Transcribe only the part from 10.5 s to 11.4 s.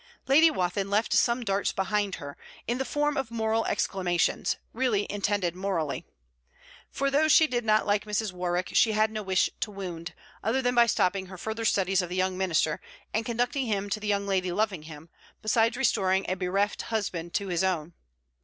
than by stopping her